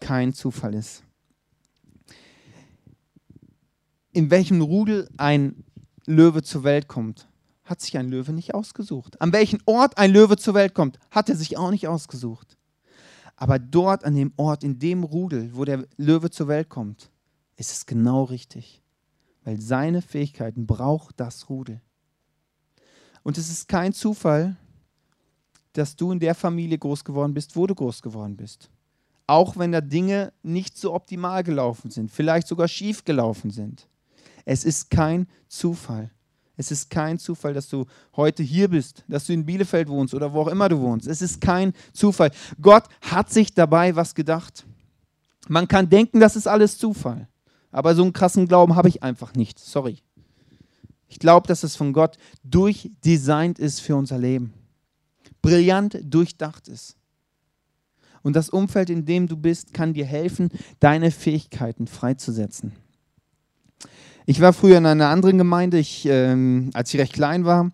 [0.00, 1.02] kein Zufall ist.
[4.12, 5.64] In welchem Rudel ein
[6.06, 7.28] Löwe zur Welt kommt,
[7.64, 9.20] hat sich ein Löwe nicht ausgesucht.
[9.20, 12.56] An welchem Ort ein Löwe zur Welt kommt, hat er sich auch nicht ausgesucht.
[13.34, 17.10] Aber dort an dem Ort, in dem Rudel, wo der Löwe zur Welt kommt,
[17.56, 18.82] ist es genau richtig.
[19.44, 21.80] Weil seine Fähigkeiten braucht das Rudel.
[23.22, 24.56] Und es ist kein Zufall,
[25.76, 28.70] dass du in der Familie groß geworden bist, wo du groß geworden bist.
[29.26, 33.88] Auch wenn da Dinge nicht so optimal gelaufen sind, vielleicht sogar schief gelaufen sind.
[34.44, 36.10] Es ist kein Zufall.
[36.56, 37.84] Es ist kein Zufall, dass du
[38.14, 41.06] heute hier bist, dass du in Bielefeld wohnst oder wo auch immer du wohnst.
[41.06, 42.30] Es ist kein Zufall.
[42.62, 44.64] Gott hat sich dabei was gedacht.
[45.48, 47.28] Man kann denken, das ist alles Zufall.
[47.70, 49.58] Aber so einen krassen Glauben habe ich einfach nicht.
[49.58, 49.98] Sorry.
[51.08, 54.54] Ich glaube, dass es von Gott durchdesignt ist für unser Leben
[55.46, 56.96] brillant durchdacht ist.
[58.22, 60.48] Und das Umfeld, in dem du bist, kann dir helfen,
[60.80, 62.72] deine Fähigkeiten freizusetzen.
[64.24, 67.70] Ich war früher in einer anderen Gemeinde, ich, ähm, als ich recht klein war,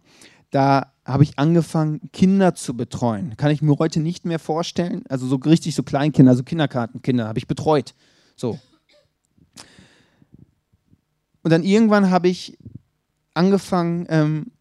[0.51, 3.37] da habe ich angefangen, Kinder zu betreuen.
[3.39, 5.03] Kann ich mir heute nicht mehr vorstellen.
[5.09, 7.95] Also so richtig so Kleinkinder, also Kindergartenkinder habe ich betreut.
[8.37, 8.59] So.
[11.43, 12.59] Und dann irgendwann habe ich
[13.35, 14.53] angefangen, ähm,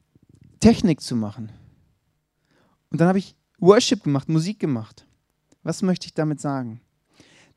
[0.61, 1.49] Technik zu machen.
[2.91, 5.05] Und dann habe ich Worship gemacht, Musik gemacht.
[5.63, 6.81] Was möchte ich damit sagen?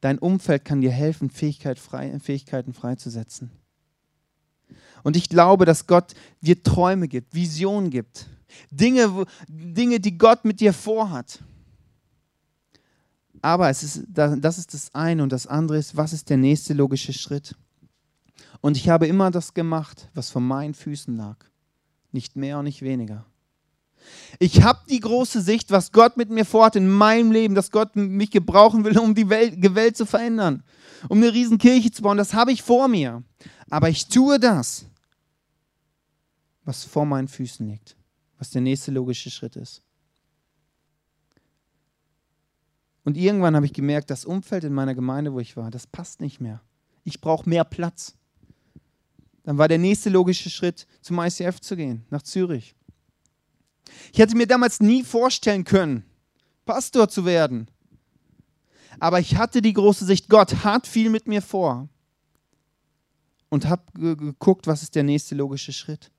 [0.01, 3.51] Dein Umfeld kann dir helfen, Fähigkeit frei, Fähigkeiten freizusetzen.
[5.03, 8.27] Und ich glaube, dass Gott dir Träume gibt, Visionen gibt,
[8.70, 11.42] Dinge, Dinge, die Gott mit dir vorhat.
[13.42, 16.73] Aber es ist, das ist das eine und das andere ist, was ist der nächste
[16.73, 17.55] logische Schritt?
[18.61, 21.37] Und ich habe immer das gemacht, was vor meinen Füßen lag.
[22.12, 23.27] Nicht mehr und nicht weniger.
[24.38, 27.97] Ich habe die große Sicht, was Gott mit mir vorhat in meinem Leben, dass Gott
[27.97, 30.62] mich gebrauchen will, um die Welt, die Welt zu verändern,
[31.09, 32.16] um eine riesen Kirche zu bauen.
[32.16, 33.23] Das habe ich vor mir.
[33.70, 34.87] Aber ich tue das,
[36.64, 37.97] was vor meinen Füßen liegt,
[38.38, 39.83] was der nächste logische Schritt ist.
[43.05, 46.20] Und irgendwann habe ich gemerkt, das Umfeld in meiner Gemeinde, wo ich war, das passt
[46.20, 46.62] nicht mehr.
[47.05, 48.16] Ich brauche mehr Platz.
[49.42, 52.75] Dann war der nächste logische Schritt, zum ICF zu gehen, nach Zürich.
[54.12, 56.05] Ich hätte mir damals nie vorstellen können,
[56.64, 57.68] Pastor zu werden.
[59.01, 61.88] Aber ich hatte die große Sicht, Gott hat viel mit mir vor.
[63.49, 66.11] Und habe geguckt, was ist der nächste logische Schritt.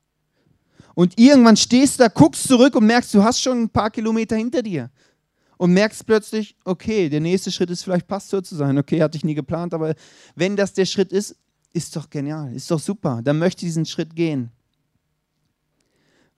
[0.94, 4.36] Und irgendwann stehst du da, guckst zurück und merkst, du hast schon ein paar Kilometer
[4.36, 4.90] hinter dir.
[5.58, 8.78] Und merkst plötzlich, okay, der nächste Schritt ist vielleicht Pastor zu sein.
[8.78, 9.96] Okay, hatte ich nie geplant, aber
[10.36, 11.36] wenn das der Schritt ist,
[11.74, 13.22] ist doch genial, ist doch super.
[13.22, 14.52] Dann möchte ich diesen Schritt gehen.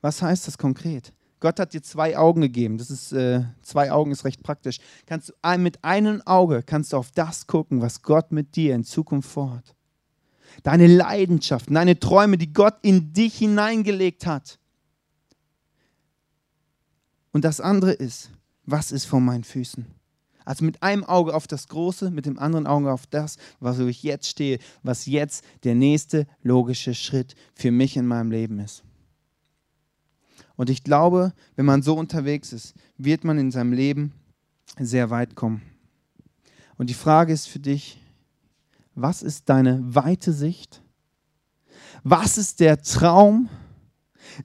[0.02, 1.14] Was heißt das konkret?
[1.40, 2.78] Gott hat dir zwei Augen gegeben.
[2.78, 4.80] Das ist äh, zwei Augen ist recht praktisch.
[5.06, 8.84] Kannst du mit einem Auge kannst du auf das gucken, was Gott mit dir in
[8.84, 9.76] Zukunft vorhat.
[10.64, 14.60] Deine Leidenschaften, deine Träume, die Gott in dich hineingelegt hat.
[17.32, 18.32] Und das andere ist,
[18.66, 19.86] was ist vor meinen Füßen?
[20.44, 24.02] Also mit einem Auge auf das Große, mit dem anderen Auge auf das, wo ich
[24.02, 28.84] jetzt stehe, was jetzt der nächste logische Schritt für mich in meinem Leben ist.
[30.58, 34.12] Und ich glaube, wenn man so unterwegs ist, wird man in seinem Leben
[34.80, 35.62] sehr weit kommen.
[36.78, 38.02] Und die Frage ist für dich,
[38.96, 40.82] was ist deine weite Sicht?
[42.04, 43.50] Was ist der Traum,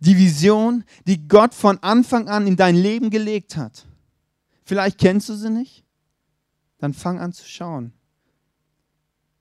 [0.00, 3.86] die Vision, die Gott von Anfang an in dein Leben gelegt hat?
[4.64, 5.84] Vielleicht kennst du sie nicht?
[6.78, 7.92] Dann fang an zu schauen.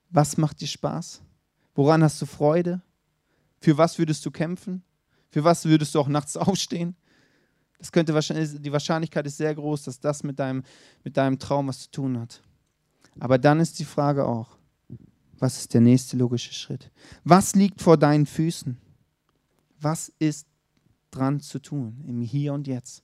[0.10, 1.22] Was macht dir Spaß?
[1.76, 2.82] Woran hast du Freude?
[3.60, 4.84] Für was würdest du kämpfen?
[5.32, 6.96] Für was würdest du auch nachts aufstehen?
[7.80, 10.64] Das könnte wahrscheinlich, die Wahrscheinlichkeit ist sehr groß, dass das mit deinem,
[11.04, 12.44] mit deinem Traum was zu tun hat.
[13.20, 14.58] Aber dann ist die Frage auch,
[15.40, 16.92] was ist der nächste logische Schritt?
[17.24, 18.78] Was liegt vor deinen Füßen?
[19.80, 20.46] Was ist
[21.10, 23.04] dran zu tun im Hier und Jetzt?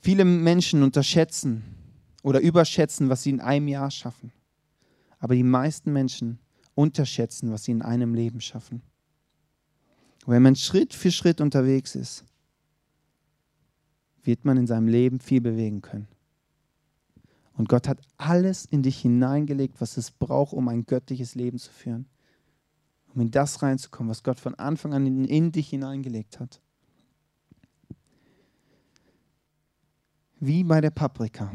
[0.00, 1.62] Viele Menschen unterschätzen
[2.24, 4.32] oder überschätzen, was sie in einem Jahr schaffen.
[5.20, 6.40] Aber die meisten Menschen
[6.74, 8.82] unterschätzen, was sie in einem Leben schaffen.
[10.26, 12.24] Wenn man Schritt für Schritt unterwegs ist,
[14.22, 16.06] wird man in seinem Leben viel bewegen können.
[17.54, 21.70] Und Gott hat alles in dich hineingelegt, was es braucht, um ein göttliches Leben zu
[21.70, 22.06] führen.
[23.14, 26.60] Um in das reinzukommen, was Gott von Anfang an in, in dich hineingelegt hat.
[30.40, 31.52] Wie bei der Paprika.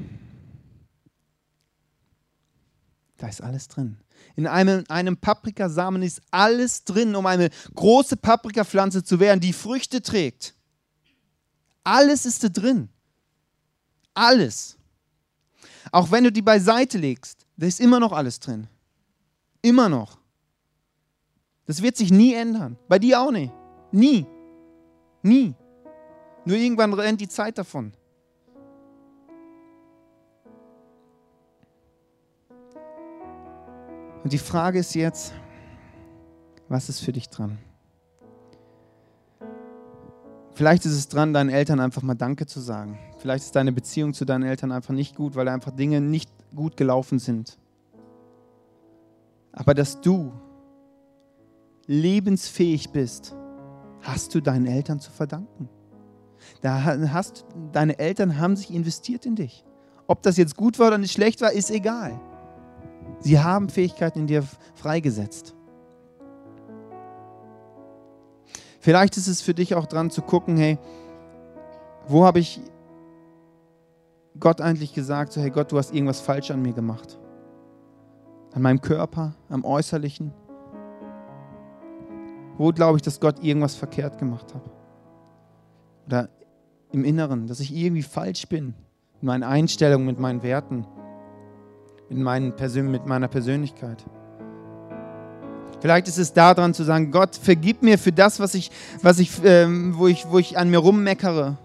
[3.18, 3.98] Da ist alles drin.
[4.36, 10.02] In einem, einem Paprikasamen ist alles drin, um eine große Paprikapflanze zu werden, die Früchte
[10.02, 10.54] trägt.
[11.84, 12.90] Alles ist da drin.
[14.14, 14.78] Alles.
[15.92, 18.68] Auch wenn du die beiseite legst, da ist immer noch alles drin.
[19.62, 20.20] Immer noch.
[21.66, 22.78] Das wird sich nie ändern.
[22.88, 23.52] Bei dir auch nicht.
[23.92, 24.26] Nie.
[25.22, 25.56] Nie.
[26.46, 27.94] Nur irgendwann rennt die Zeit davon.
[34.28, 35.32] Und die Frage ist jetzt,
[36.68, 37.58] was ist für dich dran?
[40.54, 43.00] Vielleicht ist es dran, deinen Eltern einfach mal Danke zu sagen.
[43.20, 46.76] Vielleicht ist deine Beziehung zu deinen Eltern einfach nicht gut, weil einfach Dinge nicht gut
[46.76, 47.58] gelaufen sind.
[49.54, 50.34] Aber dass du
[51.86, 53.34] lebensfähig bist,
[54.02, 55.70] hast du deinen Eltern zu verdanken.
[56.62, 59.64] Da hast, deine Eltern haben sich investiert in dich.
[60.06, 62.20] Ob das jetzt gut war oder nicht schlecht war, ist egal.
[63.20, 64.44] Sie haben Fähigkeiten in dir
[64.76, 65.56] freigesetzt.
[68.80, 70.78] Vielleicht ist es für dich auch dran zu gucken, hey,
[72.08, 72.62] wo habe ich
[74.40, 77.20] Gott eigentlich gesagt, so hey Gott, du hast irgendwas falsch an mir gemacht.
[78.54, 80.34] An meinem Körper, am Äußerlichen.
[82.58, 84.72] Wo glaube ich, dass Gott irgendwas verkehrt gemacht hat?
[86.06, 86.30] Oder
[86.92, 88.74] im Inneren, dass ich irgendwie falsch bin
[89.22, 90.88] in meinen Einstellungen, mit meinen Werten
[92.10, 94.04] mit, meinen Persön mit meiner Persönlichkeit.
[95.80, 98.72] Vielleicht ist es daran zu sagen, Gott, vergib mir für das, was ich,
[99.04, 101.58] was ich, ähm, wo, ich, wo ich an mir rummeckere.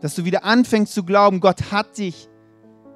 [0.00, 2.28] Dass du wieder anfängst zu glauben, Gott hat dich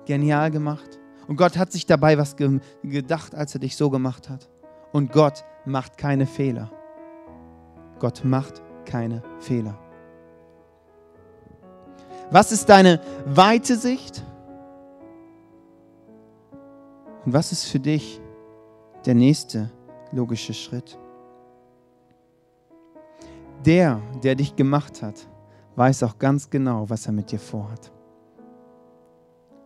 [0.07, 0.99] genial gemacht.
[1.27, 4.49] Und Gott hat sich dabei was ge gedacht, als er dich so gemacht hat.
[4.93, 6.71] Und Gott macht keine Fehler.
[7.99, 9.79] Gott macht keine Fehler.
[12.31, 14.23] Was ist deine weite Sicht?
[17.25, 18.21] Und was ist für dich
[19.05, 19.71] der nächste
[20.13, 20.99] logische Schritt?
[23.65, 25.29] Der, der dich gemacht hat,
[25.77, 27.93] weiß auch ganz genau, was er mit dir vorhat.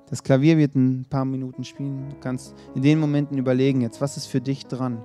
[0.09, 2.11] Das Klavier wird ein paar Minuten spielen.
[2.11, 5.03] Du kannst in den Momenten überlegen jetzt, was ist für dich dran?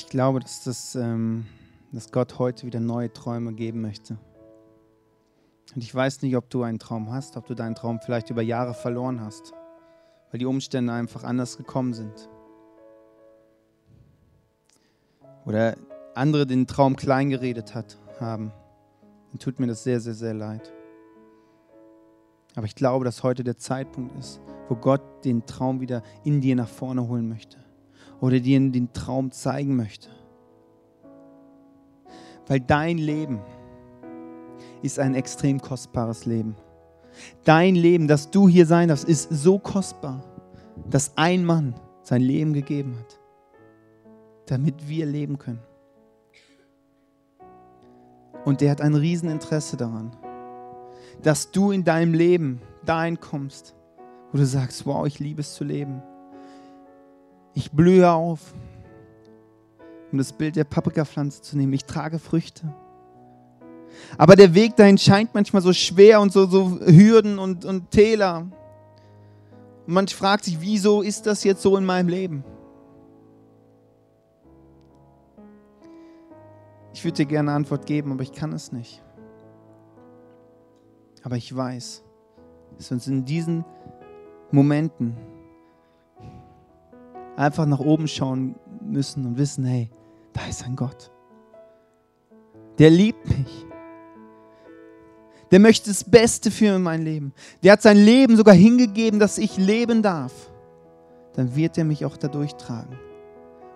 [0.00, 1.44] Ich glaube, dass, das, ähm,
[1.92, 4.16] dass Gott heute wieder neue Träume geben möchte.
[5.74, 8.40] Und ich weiß nicht, ob du einen Traum hast, ob du deinen Traum vielleicht über
[8.40, 9.52] Jahre verloren hast,
[10.30, 12.30] weil die Umstände einfach anders gekommen sind.
[15.44, 15.76] Oder
[16.14, 18.52] andere den Traum kleingeredet hat, haben.
[19.32, 20.72] Dann tut mir das sehr, sehr, sehr leid.
[22.54, 26.56] Aber ich glaube, dass heute der Zeitpunkt ist, wo Gott den Traum wieder in dir
[26.56, 27.58] nach vorne holen möchte
[28.20, 30.08] oder dir den Traum zeigen möchte.
[32.46, 33.40] Weil dein Leben
[34.82, 36.56] ist ein extrem kostbares Leben.
[37.44, 40.24] Dein Leben, das du hier sein darfst, ist so kostbar,
[40.88, 43.20] dass ein Mann sein Leben gegeben hat,
[44.46, 45.62] damit wir leben können.
[48.44, 50.16] Und der hat ein Rieseninteresse daran,
[51.22, 53.74] dass du in deinem Leben dahin kommst,
[54.32, 56.02] wo du sagst, wow, ich liebe es zu leben.
[57.54, 58.54] Ich blühe auf.
[60.12, 61.72] Um das Bild der Paprikapflanze zu nehmen.
[61.72, 62.74] Ich trage Früchte.
[64.18, 68.46] Aber der Weg dahin scheint manchmal so schwer und so, so Hürden und, und Täler.
[69.86, 72.44] Und man fragt sich, wieso ist das jetzt so in meinem Leben?
[76.92, 79.02] Ich würde dir gerne eine Antwort geben, aber ich kann es nicht.
[81.22, 82.02] Aber ich weiß,
[82.76, 83.64] dass wir uns in diesen
[84.50, 85.16] Momenten
[87.36, 89.90] einfach nach oben schauen müssen und wissen, hey,
[90.32, 91.10] da ist ein Gott.
[92.78, 93.66] Der liebt mich.
[95.50, 97.32] Der möchte das Beste für mein Leben.
[97.62, 100.32] Der hat sein Leben sogar hingegeben, dass ich leben darf.
[101.34, 102.98] Dann wird er mich auch dadurch tragen.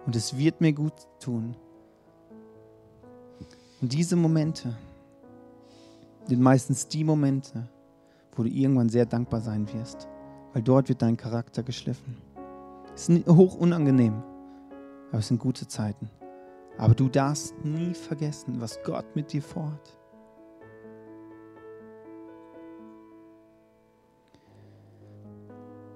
[0.06, 1.56] Und es wird mir gut tun.
[3.80, 4.74] Und diese Momente
[6.26, 7.68] sind meistens die Momente,
[8.34, 10.08] wo du irgendwann sehr dankbar sein wirst.
[10.52, 12.16] Weil dort wird dein Charakter geschliffen.
[12.94, 14.22] Es ist hoch unangenehm,
[15.10, 16.10] aber es sind gute Zeiten.
[16.78, 19.98] Aber du darfst nie vergessen, was Gott mit dir vorhat.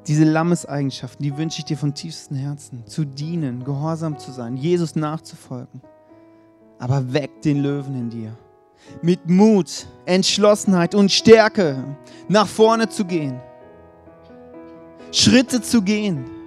[0.07, 2.87] Diese Lammeseigenschaften, die wünsche ich dir von tiefstem Herzen.
[2.87, 5.83] Zu dienen, gehorsam zu sein, Jesus nachzufolgen.
[6.79, 8.37] Aber weck den Löwen in dir.
[9.03, 11.97] Mit Mut, Entschlossenheit und Stärke
[12.29, 13.39] nach vorne zu gehen.
[15.13, 16.38] Schritte zu gehen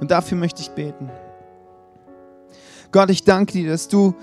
[0.00, 1.10] und dafür möchte ich beten.
[2.90, 4.14] Gott, ich danke dir, dass du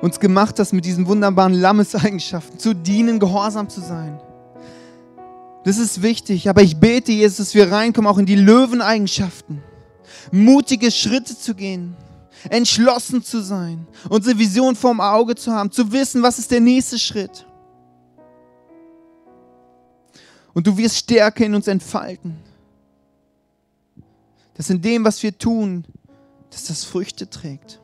[0.00, 4.20] uns gemacht hast mit diesen wunderbaren Lammeseigenschaften, zu dienen, gehorsam zu sein.
[5.64, 9.62] Das ist wichtig, aber ich bete, Jesus, dass wir reinkommen auch in die Löweneigenschaften.
[10.30, 11.96] Mutige Schritte zu gehen,
[12.48, 16.98] entschlossen zu sein, unsere Vision vorm Auge zu haben, zu wissen, was ist der nächste
[16.98, 17.46] Schritt.
[20.54, 22.36] Und du wirst Stärke in uns entfalten
[24.58, 25.86] dass in dem, was wir tun,
[26.50, 27.80] dass das Früchte trägt.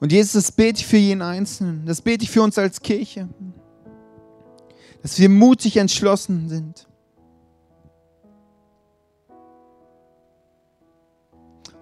[0.00, 3.28] Und Jesus, das bete ich für jeden Einzelnen, das bete ich für uns als Kirche,
[5.02, 6.88] dass wir mutig entschlossen sind.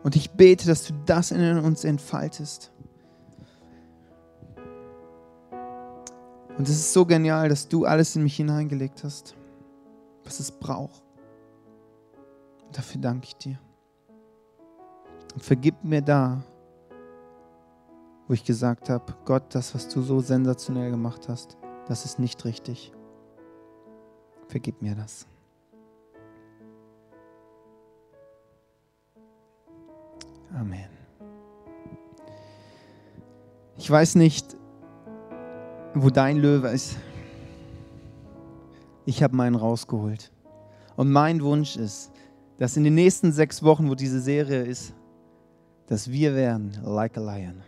[0.03, 2.73] Und ich bete, dass du das in uns entfaltest.
[6.57, 9.37] Und es ist so genial, dass du alles in mich hineingelegt hast,
[10.25, 11.08] was es braucht.
[12.73, 13.59] Dafür danke ich dir.
[15.35, 16.43] Und vergib mir da,
[18.27, 21.57] wo ich gesagt habe, Gott, das, was du so sensationell gemacht hast,
[21.87, 22.93] das ist nicht richtig.
[24.49, 25.27] Vergib mir das.
[30.55, 30.89] Amen.
[33.77, 34.57] Ich weiß nicht,
[35.95, 36.97] wo dein Löwe ist.
[39.07, 40.33] Ich habe meinen rausgeholt.
[40.97, 42.11] Und mein Wunsch ist,
[42.59, 44.93] dass in den nächsten sechs Wochen, wo diese Serie ist,
[45.87, 47.63] dass wir werden like a lion.